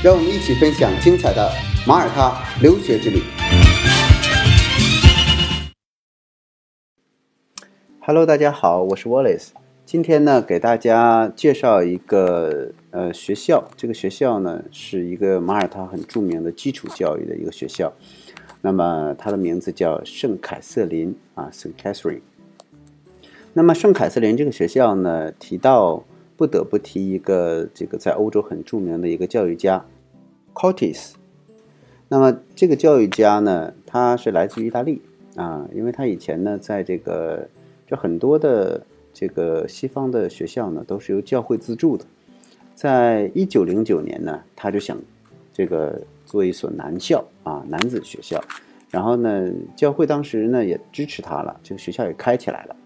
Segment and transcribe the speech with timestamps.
[0.00, 1.50] 让我们一起分享精彩的
[1.84, 3.20] 马耳他留学之旅。
[7.98, 9.48] Hello，大家好，我是 Wallace。
[9.84, 13.68] 今天呢，给大家介绍一个呃学校。
[13.76, 17.92] 这个学校呢，是一个马耳他很著名的基础教育的一个学校。
[18.60, 22.20] 那么它的名字叫圣凯瑟琳啊，圣 Catherine。
[23.52, 26.04] 那么圣凯瑟琳这个学校呢，提到
[26.38, 29.84] 不得不提一个这个在欧洲很著名的一个教育家
[30.54, 31.16] c o r t i s
[32.08, 35.02] 那么这个教育家呢，他是来自意大利
[35.36, 37.46] 啊，因为他以前呢，在这个
[37.86, 38.80] 就很多的。
[39.10, 42.04] 这个西方的学校呢，都是由教会资助的。
[42.72, 44.96] 在一九零九年呢，他就想
[45.52, 48.40] 这个做一所男校啊，男子学校。
[48.90, 52.76] 然后呢，教会当时呢也支持他了，这个学校也开起来了。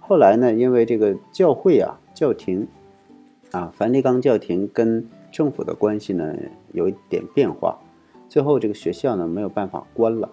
[0.00, 2.66] 后来呢，因为这个教会啊，教廷
[3.54, 6.34] 啊，梵蒂冈教廷跟政府的关系呢
[6.72, 7.78] 有一点变化，
[8.28, 10.28] 最后这个学校呢没有办法关了。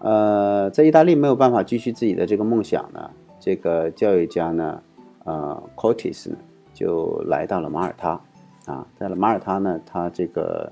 [0.00, 3.10] 呃，在意大利没有办法继续自己的这个梦想呢。
[3.40, 4.82] 这个教育家呢，
[5.24, 6.36] 呃 c o r t i s 呢，
[6.74, 8.20] 就来到了马耳他，
[8.66, 10.70] 啊，在了马耳他呢，他这个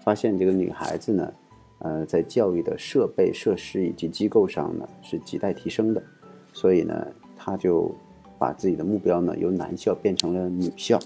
[0.00, 1.32] 发现这个女孩子呢，
[1.78, 6.02] 呃，在教育的设备、设施以及机构上呢，是亟待提升的，
[6.52, 7.94] 所以呢，他就
[8.38, 10.98] 把自己的目标呢，由男校变成了女校。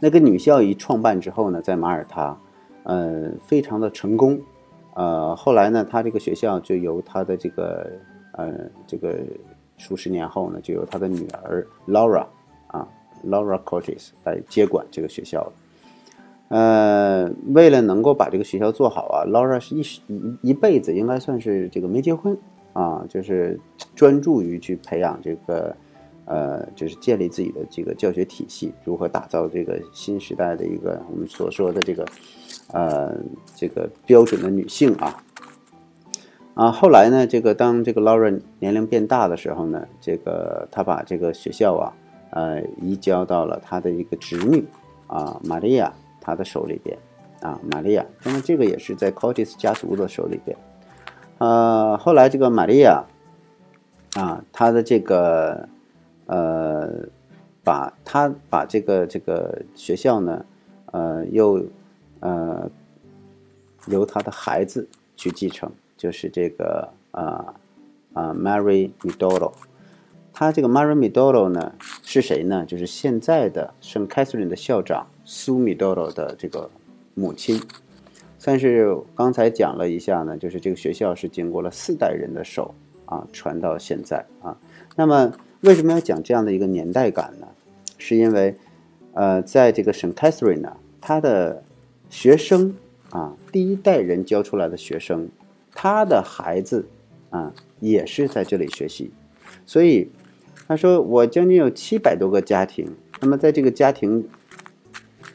[0.00, 2.38] 那个女校一创办之后呢，在马耳他，
[2.84, 4.40] 呃，非常的成功，
[4.94, 7.90] 呃，后来呢，他这个学校就由他的这个，
[8.32, 8.52] 呃，
[8.86, 9.14] 这个。
[9.78, 12.24] 数十年后呢，就由他的女儿 Laura
[12.68, 12.88] 啊
[13.26, 15.52] ，Laura Cortes 来接管这个学校了。
[16.48, 22.34] 呃，为了能够把这个学校做好啊，Laura 是一一一辈子应该算是这个没结婚
[22.72, 23.60] 啊，就是
[23.94, 25.76] 专注于去培养这个
[26.26, 32.04] 呃，就是建立自己的这个教学体系，如何打造这个新时代的一个我们所说的这个
[32.72, 33.16] 呃
[33.54, 35.22] 这个标准的女性啊。
[36.54, 41.92] 啊，后来呢，这个当这个 Lauren 年龄变大的时候呢，这个他把这个学校啊，
[42.30, 44.64] 呃，移交到了他的一个侄女
[45.06, 46.96] 啊，玛利亚她的手里边
[47.40, 50.56] 啊，玛利亚，那么这个也是在 Cortis 家族的手里边。
[51.38, 53.04] 呃，后来这个玛利亚
[54.14, 55.68] 啊，她的这个
[56.26, 57.08] 呃，
[57.64, 60.44] 把他把这个这个学校呢，
[60.92, 61.64] 呃，又
[62.20, 62.70] 呃，
[63.86, 65.70] 由他的孩子去继承。
[65.96, 67.54] 就是这个啊
[68.12, 69.52] 啊，Mary Midolo，
[70.30, 71.72] 他这个 Mary Midolo 呢
[72.02, 72.66] 是谁呢？
[72.66, 76.70] 就是现在的圣凯瑟琳的校长苏 Midolo 的这个
[77.14, 77.58] 母亲。
[78.38, 82.74] 算是刚才讲了一下呢，就是这个学校是经过了四代人的手
[83.06, 84.54] 啊传到现在啊。
[84.94, 85.32] 那么
[85.66, 87.48] 为什么要讲这样的一个年代感呢？
[87.98, 88.54] 是因为
[89.14, 91.64] 呃，在这个圣 Catherine 呢，他的
[92.08, 92.72] 学生
[93.10, 95.28] 啊，第一代人教出来的学生。
[95.74, 96.86] 他的孩子
[97.30, 99.10] 啊，也是在这里学习，
[99.66, 100.08] 所以
[100.68, 102.88] 他说我将近有七百多个家庭。
[103.20, 104.26] 那么在这个家庭，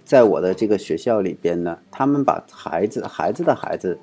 [0.05, 3.99] 在我的这个学校里边呢，他们把孩子、孩子的孩子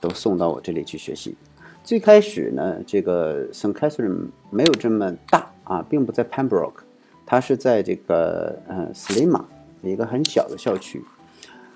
[0.00, 1.36] 都送到我这里去学习。
[1.82, 6.82] 最开始呢，这个圣凯瑟琳没有这么大啊，并不在 Pembroke，
[7.26, 9.42] 它是在这个呃 Slima
[9.82, 11.02] 一个很小的校区。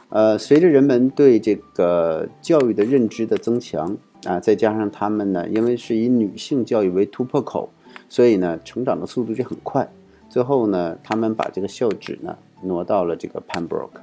[0.09, 7.69] 呃，随着人们对这个教育的认知的增强啊，再加上他们呢，因为是以女性教育为突破口，
[8.09, 9.89] 所以呢，成长的速度就很快。
[10.29, 14.01] 最后呢，他们把这个校址呢挪到了这个 Pembroke。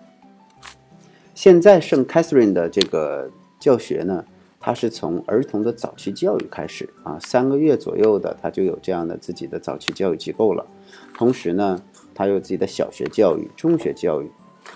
[1.33, 4.23] 现在圣 Catherine 的这个教学呢，
[4.65, 10.65] 它是从儿童的早期教育开始啊，三个月左右的，他就有这样的自己的早期教育机构了。
[11.17, 11.81] 同时呢，
[12.15, 14.31] 他有自己的小学教育、中学教育。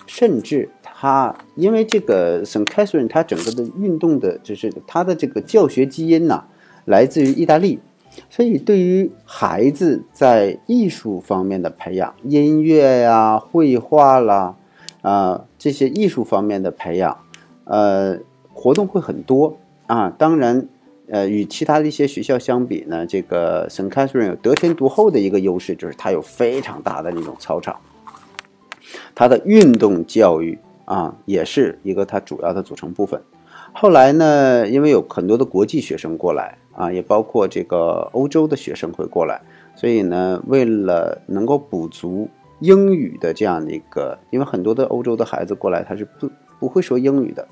[0.05, 6.43] 甚至他，因为这个圣凯瑟琳，他整个的运动的，就是他的这个教学基因呐，
[6.83, 7.79] 来自于意大利，
[8.29, 14.57] 所以对于孩子在艺术方面的培养，音乐呀、绘画啦，
[15.01, 17.17] 啊这些艺术方面的培养，
[17.63, 18.19] 呃，
[18.53, 19.57] 活动会很多
[19.87, 20.13] 啊。
[20.17, 20.67] 当然，
[21.09, 27.75] 呃，与其他的一些学校相比呢，这个圣凯瑟琳有得天独厚的一个优势，就是它有非常大的那种操场。
[29.13, 33.21] 他的运动教育啊，也是一个它主要的组成部分。
[33.73, 39.41] 后来呢，因为有很多的国际学生过来啊，也包括这个欧洲的学生会过来，
[39.75, 42.29] 所以呢，为了能够补足
[42.59, 46.29] 英语的这样的一个，因为很多的欧洲的孩子过来他是不
[46.59, 47.47] 不会说英语的，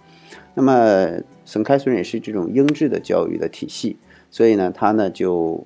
[0.56, 3.98] 那么圣凯瑟琳也是这种英制的教育的体系，
[4.32, 5.64] 所以呢，他呢就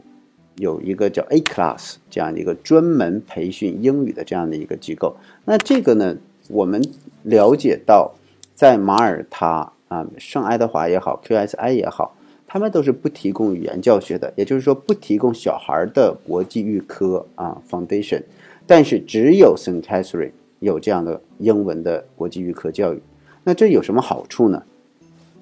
[0.56, 5.16] 有一个叫 A Class 这样的一个专门培训英语的这样的一个机构。
[5.46, 6.18] 那这个呢，
[6.50, 6.84] 我们
[7.24, 8.14] 了解到
[8.54, 9.72] 在马耳他。
[9.90, 12.16] 啊，圣爱德华也好，QSI 也好，
[12.46, 18.22] 他们都是不提供语言教学的，也就是说不提供小孩的国际预科啊 Foundation，
[18.68, 23.02] 但是只有 Saint Catherine 有这样的英文的国际预科教育。
[23.44, 24.62] 那这有什么好处呢？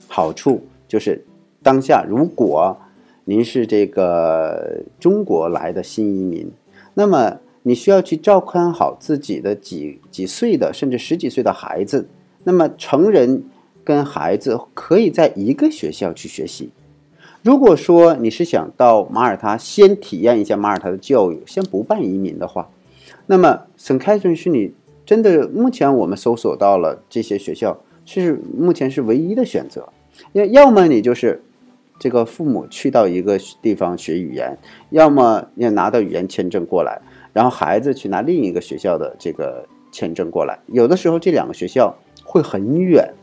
[0.08, 1.24] 好处就是
[1.62, 2.78] 当下如果
[3.26, 6.52] 您是这个中国来的新移民，
[6.94, 12.08] 那么你需要去照看好自己的几几岁的甚至十几岁的孩子，
[12.44, 13.44] 那么成人。
[13.88, 16.72] 跟孩子可以在一个学校去学习。
[17.42, 22.68] 如果说你是想到马耳他先体验一下马耳他的教育，先不办移民的话，
[23.28, 24.74] 那么圣凯瑟琳是你
[25.06, 29.88] 真的目前我们搜索到了这些学校是目前是唯一的选择。
[30.34, 31.42] 要要么你就是
[32.00, 34.58] 这个父母去到一个地方学语言，
[34.90, 37.02] 要么要拿到语言签证过来，
[37.34, 40.60] 然后孩子去拿另一个学校的这个签证过来。
[40.68, 43.14] 有的时候这两个学校会很远。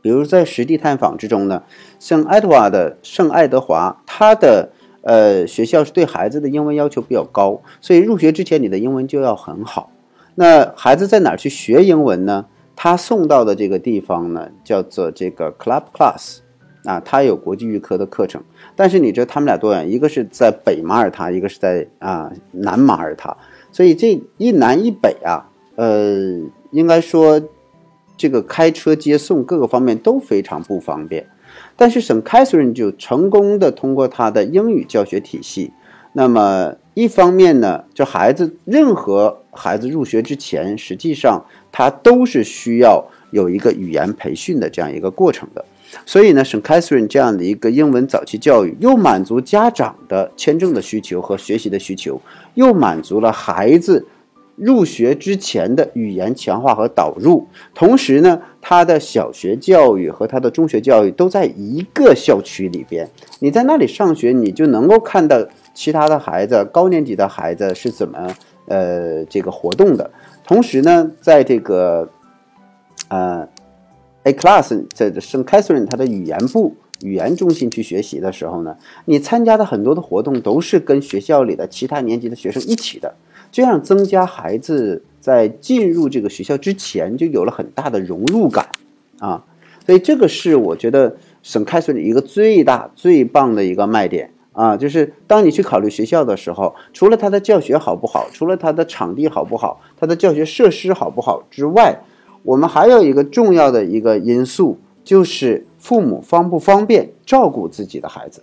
[0.00, 1.64] 比如在实地探访之中呢，
[1.98, 4.70] 圣爱德华的圣爱德华，他的
[5.02, 9.90] 呃学校是对孩子的英文要求比较高，所以入学之前你的英文就要很好。
[10.36, 12.46] 那孩子在哪儿去学英文呢？
[12.80, 16.38] 他送到的这个地方呢，叫做这个 Club Class，
[16.84, 18.40] 啊，他有国际预科的课程。
[18.76, 19.90] 但是你知道他们俩多远？
[19.90, 23.36] 一个是在北马耳他，一个是在啊南马耳他，
[23.72, 26.38] 所以这一南一北啊，呃，
[26.70, 27.42] 应该说。
[28.20, 31.24] 这个开车接送各个方面都非常不方便，
[31.76, 35.72] 但是省凯瑟琳就成功的通过他的英语教学体系，
[36.14, 45.64] 那么一方面呢，就孩子任何孩子入学之前，实际上它都是需要有一个语言培训的这样一个过程的，
[46.04, 52.20] 所以呢，省凯瑟琳这样的一个英文早期教育，又满足家长的签证的需求和学习的需求，
[52.54, 54.06] 又满足了孩子。
[54.60, 63.08] 入学之前的语言强化和导入，同时呢，他的小学教育和他的中学教育都在一个校区里边。
[63.38, 65.36] 你在那里上学，你就能够看到
[65.74, 68.34] 其他的孩子，高年级的孩子是怎么
[68.66, 70.10] 呃这个活动的。
[70.48, 72.08] 同时呢，在这个
[73.08, 73.46] 呃
[74.22, 78.74] A class 在圣凯瑟琳他的语言部语言中心去学习的时候呢，
[79.04, 83.14] 你参加的很多的活动都是跟学校里的其他年级的学生一起的。
[83.52, 88.68] 这样增加孩子在进入这个学校之前就有了很大的融入感，
[89.18, 89.44] 啊，
[89.84, 102.00] 所以这个是我觉得省开税的一个最大最棒的一个卖点啊，就是当你去考虑学校的时候，除了它的教学好不好，除了它的场地好不好，它的教学设施好不好之外，
[102.42, 108.42] 我们还有一个重要的一个因素，就是父母方不方便照顾自己的孩子。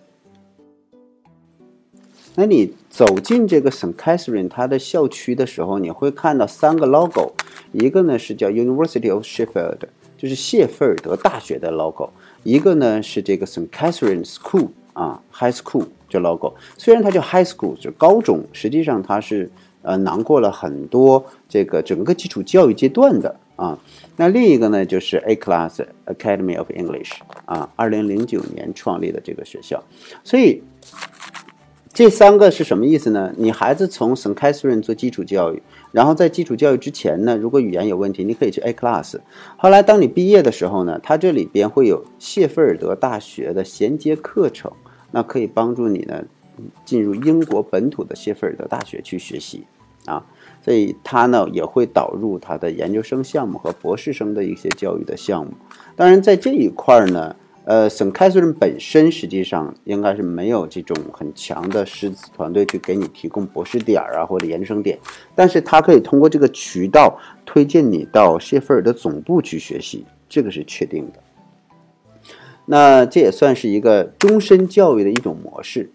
[2.36, 7.34] 那你走进这个圣凯瑟琳它的校区的时候，你会看到三个 logo，
[7.74, 9.80] 一个呢是叫 University of Sheffield，
[10.18, 12.10] 就是谢菲尔德大学的 logo，
[12.44, 13.68] 一个呢是这个 St.
[13.69, 19.50] Catherine School 啊 High School 这 logo，虽然它叫 High School 就高中，实际上它是
[19.81, 23.78] 呃囊括了很多这个整个基础教育阶段的啊。
[24.18, 27.12] 那另一个呢就是 A Class Academy of English
[27.45, 29.83] 啊，二零零九年创立的这个学校，
[30.24, 30.62] 所以。
[31.97, 33.33] 这三个是什么意思呢？
[33.38, 39.18] 你孩子从圣凯瑟琳做基础教育，然后在基础教育之前呢，如果语言有问题，你可以去 A class。
[39.56, 44.69] 后来当你毕业的时候呢，它这里边会有谢菲尔德大学的衔接课程，
[45.16, 46.22] 那可以帮助你呢
[46.84, 49.64] 进入英国本土的谢菲尔德大学去学习
[50.06, 50.26] 啊。
[50.62, 55.54] 所以他呢也会导入他的研究生项目和博士生的一些教育的项目。
[55.95, 57.34] 当然在这一块儿呢。
[57.68, 65.00] 呃，省凯瑟琳本身实际上应该是没有这种很强的师资团队去给你提供博士点儿啊或者研究生点，
[65.34, 71.19] 但是他可以通过这个渠道推荐你到谢菲尔德总部去学习，这个是确定的。
[72.66, 75.90] 那这也算是一个终身教育的一种模式。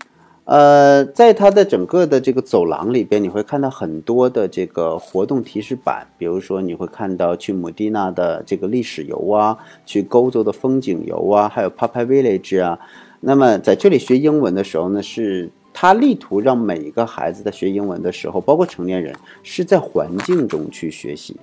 [0.45, 12.77] 呃，在它的整个的这个走廊里边，你会看到很多的这个活动提示板，比如说你会看到去姆蒂纳的这个历史游啊，去欧洲的风景游啊，还有 Papa Village 啊。
[13.21, 21.37] 那么在这里学英文的时候呢，是他力图让每一个孩子在学英文的时候，包括成年人，是在环境中去学习。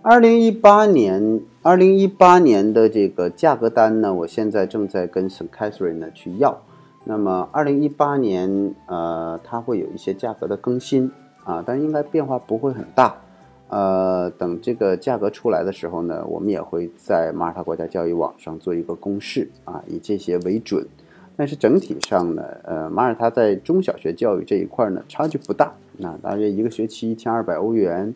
[0.00, 5.48] 二零一八年，二零一八年的这个价格单呢，我现在正在跟 St.
[5.48, 6.56] Catherine 呢去要。
[7.04, 11.10] 那么二零一八年，呃，它会有一些价格的更新
[11.42, 13.16] 啊，但应该变化不会很大。
[13.68, 20.86] 呃，等这个价格出来的时候呢，我们也会在马耳他国家教育网上做一个公示啊，以这些为准。
[21.36, 28.14] 但是整体上呢，呃，马耳他在中小学教育这一块呢，差距不大，那大约一个学期一千二百欧元。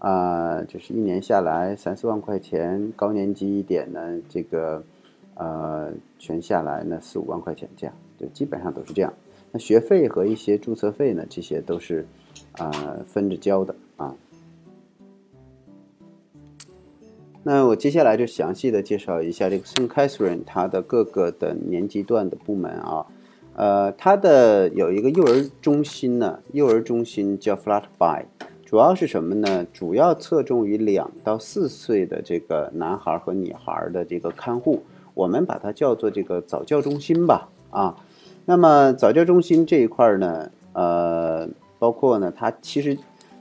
[0.00, 4.82] 啊，就是一年下来三四万块钱，高年级一点呢，这个，
[5.34, 9.12] 呃，全下来呢四五万块钱这样，就，基本上都是这样。
[9.52, 12.06] 那学费和一些注册费呢，这些都是，
[12.52, 12.70] 啊，
[13.06, 14.16] 分着交的啊。
[17.42, 23.06] 那我接下来就详细的介绍一下这个圣凯瑟琳它的各个的年级段的部门啊，
[23.54, 28.24] 呃，它的有一个幼儿中心呢，幼儿中心叫 Flat By。
[28.70, 29.66] 主要是什么呢？
[29.72, 37.48] 主要侧重于两到四岁的这个男孩和女孩的这个看护，我们把它叫做这个早教中心吧。
[37.70, 37.96] 啊，
[38.44, 41.48] 那么早教中心这一块呢，呃，
[41.80, 42.96] 包括呢，它其实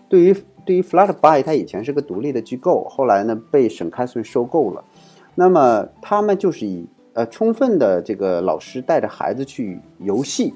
[0.09, 4.83] 对于对于 Flat By 它以前是个独立的机构，后来呢被沈开顺收购了。
[5.36, 10.55] 那么他们就是以呃充分的这个老师带着孩子去游戏。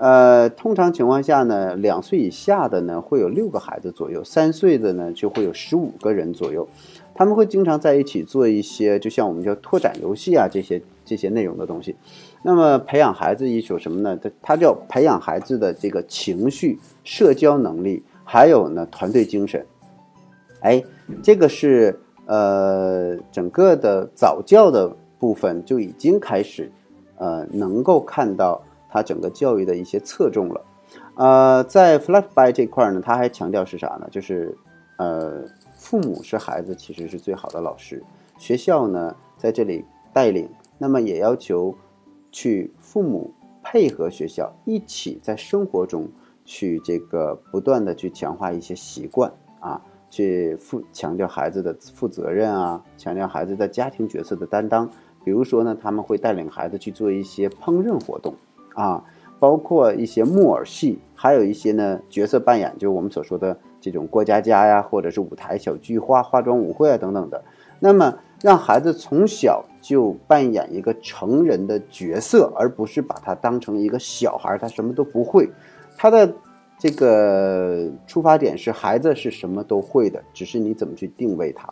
[0.00, 6.66] 呃，通常情况下呢，两岁以下的呢会有六个孩子左右，三岁的呢就会有十五个人左右。
[7.14, 11.94] 他们会经常在一起做一些，就像我们叫拓展游戏啊这些这些内容的东西。
[12.42, 14.18] 那么培养孩子一种什么呢？
[14.22, 19.62] 它它叫培养孩子的这个情绪、社交能力，还有呢团队精神。
[20.60, 20.82] 哎，
[21.22, 26.72] 这个是呃整个的早教的部分就已经开始，
[27.18, 28.62] 呃能够看到。
[28.90, 30.64] 他整个教育的一些侧重了，
[31.14, 34.08] 呃，在 Flat By 这块呢，他还强调是啥呢？
[34.10, 34.56] 就是，
[34.96, 35.44] 呃，
[35.74, 38.02] 父母是孩子其实是最好的老师，
[38.38, 41.74] 学校呢在这里带领，那么也要求
[42.32, 43.32] 去父母
[43.62, 46.08] 配合学校一起在生活中
[46.44, 49.30] 去这个不断的去强化一些习惯
[49.60, 54.90] 啊，去负强调孩子的负责任啊，强调孩子的家庭角色的担当，
[55.24, 58.34] 比如说呢，他们会带领孩子去做一些烹饪活动。
[58.80, 59.04] 啊，
[59.38, 67.42] 包括一些木偶戏，还有一些呢角色扮演，就是我们所说的这种过家家呀，或者是舞台小剧化、化妆舞会啊等等的。
[67.78, 75.48] 那么让孩子从小就扮演一个成人的角色，而不是把他当成一个小孩，他什么都不会。
[75.96, 76.32] 他的
[76.78, 81.68] 这个出发点是孩子是什么都会的，只是你怎么去定位他。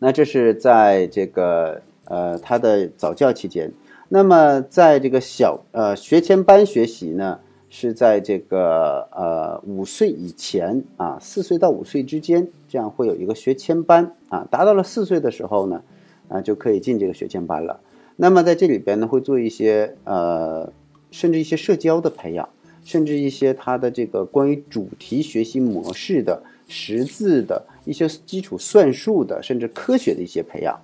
[0.00, 3.72] 那这是在这个呃他的早教期间。
[4.14, 7.40] 那么，在这个小呃学前班学习呢，
[7.70, 14.46] 是在这个呃五岁以前啊，四岁到五岁之间，这样会有一个学前班啊。
[14.50, 15.82] 达到了四岁的时候呢，
[16.28, 17.80] 啊就可以进这个学前班了。
[18.16, 20.70] 那么在这里边呢，会做一些呃，
[21.10, 22.46] 甚至一些社交的培养，
[22.84, 30.78] 甚至一些他的这个关于主题学习模式的、识字的一些基础算术的，甚至科学的一些培养。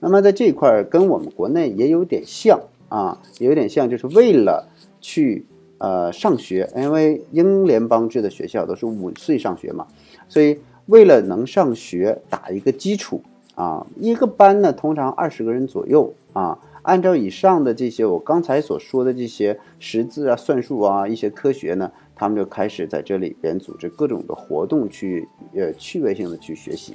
[0.00, 2.58] 那么在这一块跟我们国内也有点像。
[2.92, 4.68] 啊，有点像，就是为了
[5.00, 5.46] 去
[5.78, 9.86] 呃上学，因为英联邦制的学校都是五岁上学嘛，
[10.28, 10.58] 所以
[10.88, 13.22] 为了能上学打一个基础
[13.54, 26.94] 啊，一个班呢通常二十个人左右啊，按照以上的这些我刚才所说的这些识字啊、算术啊一些科学呢，他们就开始在这里边组织各种的活动去呃趣味性的去学习。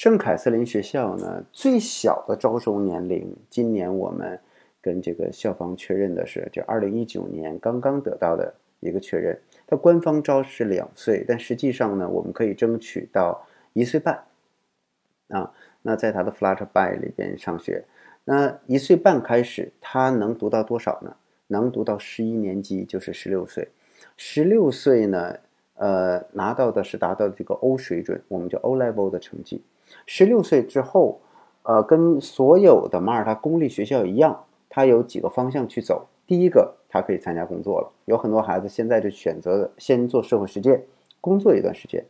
[0.00, 4.40] 圣凯瑟琳学校呢，最小的招收年龄，今年我们
[4.80, 9.38] 跟这个校方确认的是，就二零一九年刚刚得到的一个确认。
[9.66, 14.24] 它官方招是两岁，但实际上呢，我们可以争取到一岁半。
[15.28, 15.52] 啊，
[15.82, 17.84] 那在他的 Flat By 里边上学，
[18.24, 21.14] 那一岁半开始，他能读到多少呢？
[21.48, 23.68] 能读到十一年级，就是十六岁。
[24.16, 25.36] 十六岁呢，
[25.74, 29.62] 呃，拿到的是达到这个 O 水准，我们叫 O Level 的成绩。
[30.12, 31.20] 十六岁之后，
[31.62, 36.08] 呃，跟所有的马耳他公立学校一样，他有几个方向去走。
[36.26, 40.82] 第一个，他可以参加工作了，有很多孩子现在就选择先做社会实践，
[41.20, 42.04] 工作一段时间。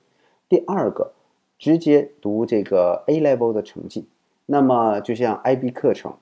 [0.49, 1.13] 第二个，
[1.59, 4.09] 直接读这个 A level 的成绩。
[4.47, 6.15] 那么，就像 IB 课程，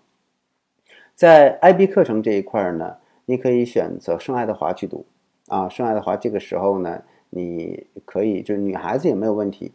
[1.14, 5.06] 在 IB 课程这一块呢，你可以选择圣爱德华去读
[5.46, 5.68] 啊。
[5.68, 9.70] 圣爱德华这个时候呢，你可以就是女孩子也没有问题。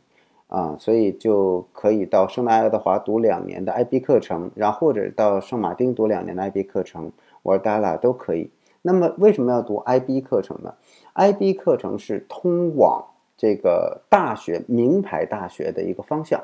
[0.53, 8.51] 啊，所以就可以到圣爱德华读两年的 IB 课程，然后或者到圣马丁读两年的 IB 课程，瓦尔达拉都可以。
[8.83, 10.75] 那么为什么要读 IB 课程呢
[11.15, 13.03] ？IB 课程是通往
[13.35, 16.43] 这个大学名牌大学的一个方向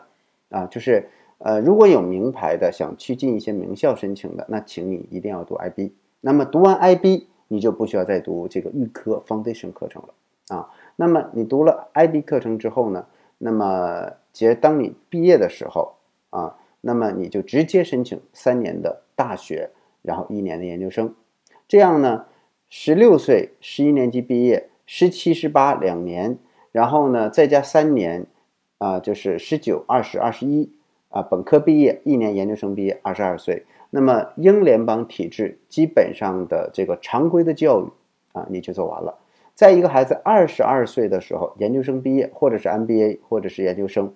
[0.49, 5.91] 啊，就是呃，如果有名牌的想去进一些名校申请的，那请你一定要读 IB。
[6.21, 10.67] 那么读完 IB，你就不需要再读这个预科 Foundation 课程了啊。
[10.95, 13.05] 那么你读了 IB 课程之后呢，
[13.39, 15.95] 那么其实当你毕业的时候
[16.29, 19.71] 啊，那么你就直接申请三年的大学，
[20.03, 21.15] 然后一年的研究生，
[21.67, 22.27] 这样呢，
[22.69, 26.37] 十六岁十一年级毕业，十七十八两年。
[26.71, 28.27] 然后呢，再加三年，
[28.77, 30.71] 啊，就是十九、二十、二十一，
[31.09, 33.65] 啊，本科毕业一年，研究生毕业二十二岁。
[33.89, 37.89] 那么英联邦体制基本上的这个常规的教育，
[38.33, 39.17] 啊，你就做完了。
[39.59, 44.13] 在一个孩子二十二岁的时候，研究生毕业，或者是 MBA，或者是研究生，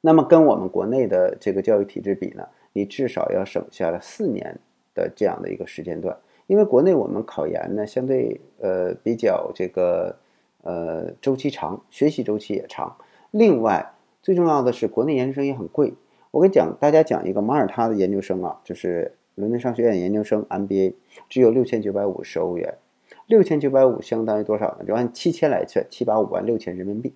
[0.00, 4.56] 那么跟我们国内的这个教育体制比呢，你至少要省下了四年
[4.94, 6.16] 的这样的一个时间段。
[6.46, 10.14] 因为国内我们考研呢，相对呃比较这个。
[10.62, 12.96] 呃，周期长，学习周期也长。
[13.30, 15.94] 另外，最重要的是，国内研究生也很贵。
[16.32, 20.94] 我给讲大家讲一个马耳他的研究生啊，就是伦敦商学院研究生 MBA，
[21.28, 22.74] 只有六千九百五十欧元。
[23.28, 24.84] 六千九百五相当于多少呢？
[24.84, 27.14] 就按七千来算，七八五万六千人民币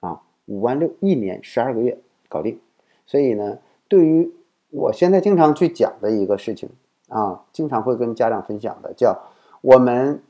[0.00, 1.96] 啊，五万六一年十二个月
[2.28, 2.58] 搞定。
[3.06, 4.32] 所以呢，对于
[4.70, 6.68] 我现在经常去讲的一个事情
[7.08, 9.16] 啊，经常会跟家长分享的，叫
[9.60, 10.20] 我们。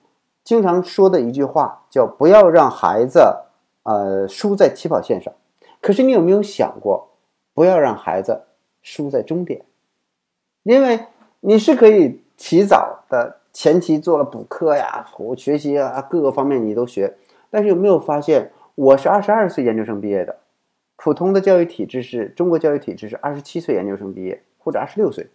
[0.42, 3.20] 经常说的一句话叫“不要让孩子，
[3.82, 5.32] 呃，输在起跑线上”。
[5.82, 7.10] 可是你有没有想过，
[7.52, 8.44] 不要让孩子
[8.80, 9.66] 输在终点？
[10.62, 10.98] 因为
[11.40, 17.16] 你是可以起早的前期做了补课呀、我学习啊，各个方面你都学。
[17.50, 20.38] 但是有没有发现，我是二十二岁研究生毕业的，
[20.96, 25.28] 普通的教育体制是中国教育体制是二十七岁研究生毕业或者二十六岁，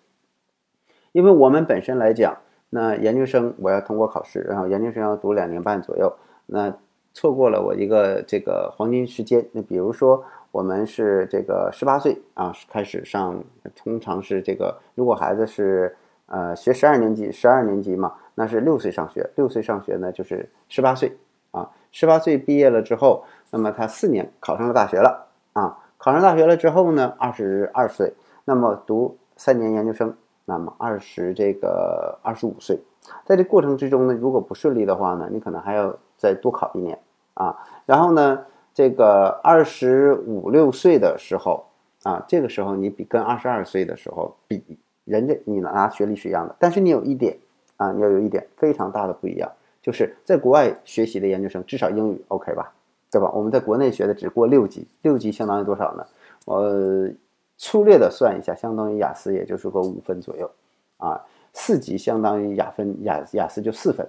[1.11, 2.37] 因为我们本身来讲。
[2.71, 6.13] 那研究生我要通过考试，然后研究生要读两年半左右，
[6.47, 6.75] 那
[7.13, 9.47] 错过了我一个这个黄金时间。
[9.53, 13.41] 那比如说我们是这个十八岁啊开始上，
[13.75, 15.95] 通常是这个如果孩子是
[16.27, 21.17] 呃学十二年级，十二年级嘛，那是六岁上学，六岁上学呢就是十八岁
[21.51, 28.13] 啊，十八岁毕业了之后，那么他四年考上了大学了啊，考上大学了之后呢，二十二岁，
[28.45, 30.15] 那么读三年研究生。
[30.47, 32.79] 那么二十这个二十五岁，
[33.25, 36.99] 在这过程之中呢，如果不顺利的话呢，你可能还要再多考一年
[37.33, 37.57] 啊。
[37.87, 41.65] 然后呢，这个二十五六岁的时候
[42.03, 47.37] 啊，这个时候你比跟二十二岁的时候比，人家你拿学历是一样的，但是你有一点
[47.77, 49.49] 啊，你要有一点非常大的不一样，
[49.81, 52.73] 就是在国外学习的研究生至少英语 OK 吧，
[53.09, 53.31] 对吧？
[53.33, 56.05] 我们在国内学的只过六级，六级相当于多少呢？
[56.45, 57.09] 呃。
[57.57, 60.51] 粗略的算一下，相当于雅思，也就是个五分左右，
[60.97, 64.05] 啊，四级相当于雅分雅雅思就四分，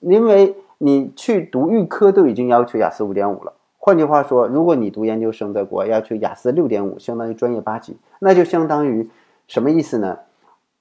[0.00, 3.52] 因为你去读预科都已经要求雅思五点五了。
[3.76, 9.10] 换句话说，如果你读研究生在国外要求雅思六点五，相当于专业八级，那就相当于
[9.46, 10.20] 什么意思呢？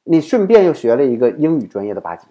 [0.10, 2.28] 你顺便又学了一个英语专业的八级，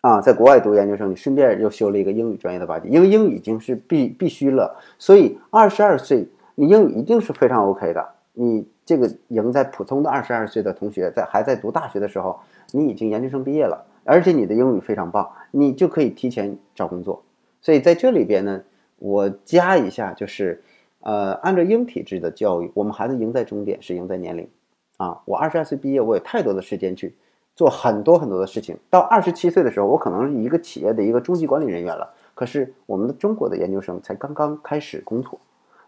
[0.00, 8.08] 啊，在国外读研究生，你顺便又修了一个英语专业的八级，因为英语已经是必必须了，所以二十二岁你英语一定是非常 OK 的。
[8.32, 12.38] 你这个赢在普通的二十二岁的同学在还在读大学的时候，
[12.70, 17.24] 你已经研究生毕业了，而且你的英语非常棒，你就可以提前找工作。
[17.60, 18.62] 所以在这里边呢，
[19.00, 20.62] 我加一下，就是
[21.00, 24.48] 呃，按照英体制的教育，我们孩子赢在终点是赢在年龄。
[24.96, 25.20] 啊。
[25.24, 27.14] 我二十二岁毕业，我有太多的时间去
[27.54, 28.76] 做很多很多的事情。
[28.90, 32.14] 到二十七岁的时候，我可能是一个企业的一个中级管理人员了。
[32.34, 35.38] 可是我们的中国的研究生才刚刚开始工作。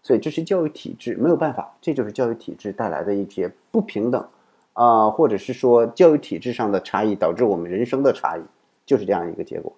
[0.00, 4.24] 所以这是教育体制没有办法，这就是教育体制带来的一些不平等，
[4.72, 8.42] 啊，或者是说教育体制上的差异导致我们人生的差异，
[8.86, 9.72] 就是这样一个结果。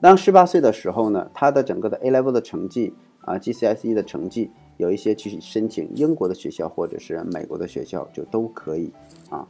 [0.00, 8.92] 当十八岁的时候呢，他的整个的 A level 的成绩啊，GCSE 的成绩有一些去申请英国的学校或者是美国的学校就都可以
[9.30, 9.46] 啊。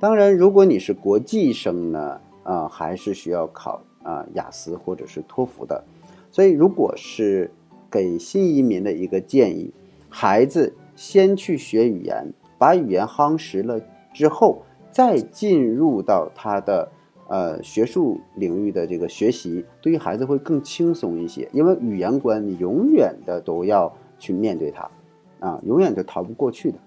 [0.00, 5.84] 当然，如果你是国际生呢，啊，还是需要考啊雅思或者是托福的。
[6.30, 7.50] 所以，如果是
[7.90, 9.72] 给新移民的一个建议，
[10.08, 13.80] 孩子先去学语言，把语言夯实了
[14.12, 16.90] 之后，再进入到他的
[17.32, 21.48] 呃学术领域的这个学习，对于孩子会更轻松一些。
[21.52, 24.90] 因为语言关，你永远的都要去面对它，
[25.40, 26.78] 啊，永远都逃不过去的。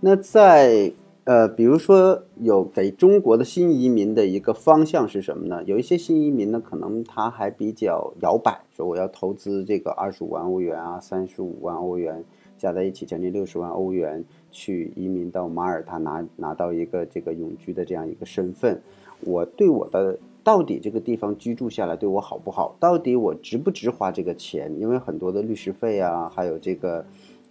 [0.00, 0.92] 那在。
[1.24, 5.62] 呃，比如说有给中国的新移民的一个方向是什么呢？
[5.64, 12.24] 有一些新移民呢，可能他还比较摇摆，说我要投资这个二十五万欧元啊，三十五万欧元
[12.60, 18.78] 加在一起将近六十万欧元去移民到马耳他拿拿到一个这个永居的这样一个身份。
[19.20, 22.76] 我对我的到底这个地方居住下来对我好不好？
[22.78, 24.78] 到底我值不值花这个钱？
[24.78, 27.04] 因为很多的律师费啊，还有这个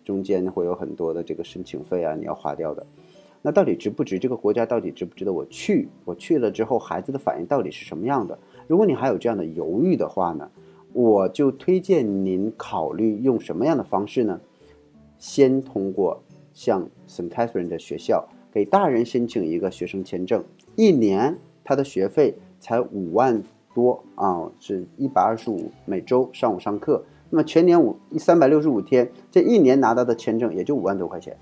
[0.05, 2.85] 中间会有很多的这个申请费啊，你要花掉的。
[3.41, 4.19] 那到底值不值？
[4.19, 5.87] 这个国家到底值不值得我去？
[6.05, 8.37] 我去了之后，孩子的反应到底是什么样的？
[8.67, 10.49] 如果你还有这样的犹豫的话呢，
[10.91, 14.41] 我就推荐您考虑用什么样的方式呢？
[15.19, 17.29] 先通过向 St.
[17.29, 20.43] Catherine 的学校给大人申请一个学生签证，
[20.75, 22.35] 一年他的学费。
[22.61, 23.41] 才五万
[23.73, 31.37] 多啊，是一百二十五每周上午上课，那么全年五一三百六十五天，这一年拿到的签证也就五万多块钱，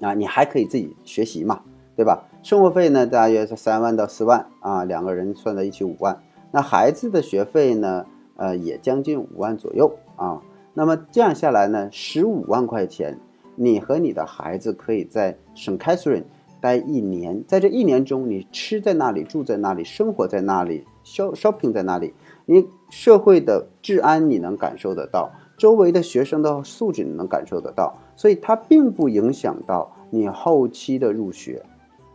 [0.00, 1.62] 啊，你还可以自己学习嘛，
[1.94, 2.28] 对吧？
[2.42, 6.20] 生活费呢，大约是三万到四万啊，两个人算在一起五万。
[6.50, 10.42] 那孩子的学费呢，呃，也将近五万左右啊。
[10.74, 13.18] 那么这样下来呢，十五万块钱，
[13.56, 16.24] 你和你的孩子可以在圣凯瑟琳。
[16.60, 22.14] 待一年，在这一年中，你吃在那里，住在那里，生活在那里，shop shopping 在那里，
[22.46, 31.60] 你社会的治安你能感受得到，周围的学生的素质你能感受得到，所以它并不影响到你后期的入学，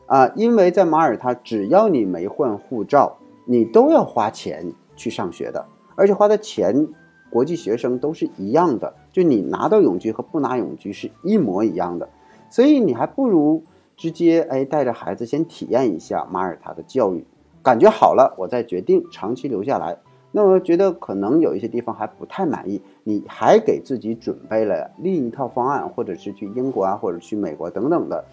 [0.06, 5.65] 啊，因为在马耳他，只要你没换护照，你都要花钱去上学的，
[5.98, 6.88] 而且花的钱，
[7.30, 12.10] 国际学生都是一样的，就你拿到永居和不拿永居是一模一样的，
[12.50, 13.63] 所以你还不如。
[14.00, 17.26] 直接哎，带着孩子先体验一下马耳他的教育，
[17.63, 19.98] 感觉好了，我再决定长期留下来。
[20.32, 28.24] 那我觉得可能有一些地方还不太满意，你还给自己准备了另一套方案，或者是去英国啊，或者去美国等等的。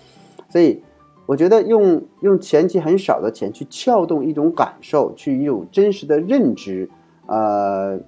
[0.50, 0.82] 所以
[1.24, 6.90] 我觉得用用前期很少的钱去撬动一种感受，去有真实的认知，
[7.24, 7.98] 呃，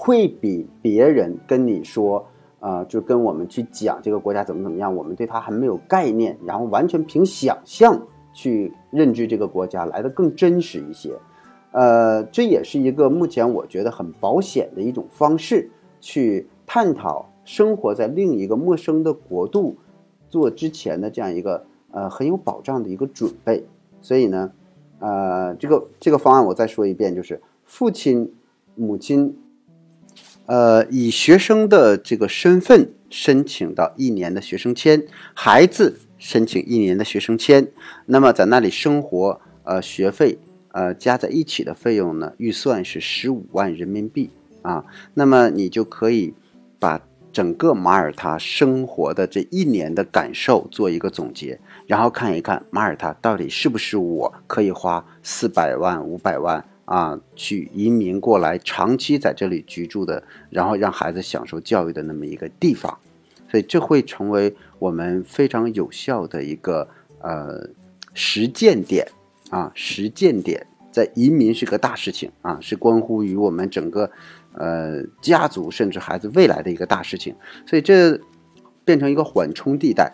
[0.00, 2.26] 会比别人跟你说。
[2.60, 7.98] 啊，就跟我们去讲这个国家怎么怎么样，我们对它还没有概念，然后完全凭想象
[8.34, 11.10] 去认知这个国家来的更真实一些。
[11.72, 15.70] 呃，这也是一个目前我觉得很保险的一种方式，
[16.02, 19.74] 去探讨生活在另一个陌生的国度
[20.28, 23.64] 做之前的这样一个呃很有保障的一个准备。
[24.02, 24.52] 所以呢，
[24.98, 28.34] 呃，这个这个方案我再说一遍，就是父亲、
[28.74, 29.34] 母亲。
[30.50, 37.68] 呃，以学生的这个身份申请到一年的学生签，孩子申请一年的学生签，
[38.06, 40.38] 那么在那里生活，呃，学费，
[40.72, 44.28] 呃，加在一起的费用呢，预算是十五万人民币
[44.62, 44.84] 啊。
[45.14, 46.34] 那么你就可以
[46.80, 47.00] 把
[47.32, 56.64] 整个马耳他生活的这一年的感受做一个总结，然后看一看马耳他到底是不是我可以花四百万、五百万。
[56.90, 62.98] 啊，去移民过来，长期在这里居住的，然后让孩子享受教育的那么一个地方，
[63.48, 66.88] 所以这会成为我们非常有效的一个
[67.20, 67.70] 呃
[68.12, 69.06] 实践点
[69.50, 70.66] 啊，实践点。
[70.90, 74.10] 在移民是个大事情啊，是关乎于我们整个
[74.54, 77.32] 呃家族甚至孩子未来的一个大事情，
[77.64, 78.20] 所以这
[78.84, 80.12] 变成一个缓冲地带，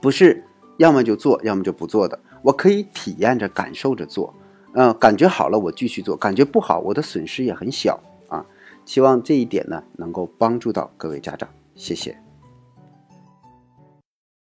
[0.00, 0.42] 不是
[0.78, 4.34] 要么就做，要么就不做的，我可以体验着、感受着做。
[4.74, 8.44] 嗯，感觉好了，我继续做；感觉不好，我的损失也很小啊。
[8.84, 11.48] 希望这一点呢，能够帮助到各位家长。
[11.76, 12.23] 谢谢。